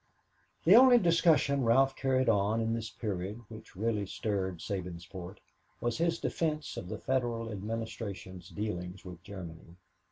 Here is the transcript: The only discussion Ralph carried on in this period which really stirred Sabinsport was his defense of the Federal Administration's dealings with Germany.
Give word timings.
The 0.65 0.75
only 0.75 0.97
discussion 0.97 1.63
Ralph 1.63 1.95
carried 1.95 2.27
on 2.27 2.59
in 2.59 2.73
this 2.73 2.89
period 2.89 3.41
which 3.49 3.75
really 3.75 4.07
stirred 4.07 4.57
Sabinsport 4.57 5.37
was 5.79 5.99
his 5.99 6.17
defense 6.17 6.75
of 6.75 6.89
the 6.89 6.97
Federal 6.97 7.51
Administration's 7.51 8.49
dealings 8.49 9.05
with 9.05 9.21
Germany. 9.23 9.75